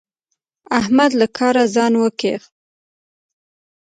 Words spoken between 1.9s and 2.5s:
وکيښ.